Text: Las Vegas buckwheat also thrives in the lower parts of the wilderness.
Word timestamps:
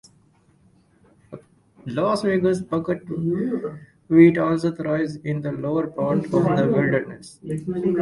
Las 1.85 2.23
Vegas 2.23 2.63
buckwheat 2.67 3.03
also 4.39 4.71
thrives 4.73 5.17
in 5.17 5.41
the 5.43 5.51
lower 5.51 5.91
parts 5.91 6.25
of 6.25 6.31
the 6.57 6.73
wilderness. 6.73 7.39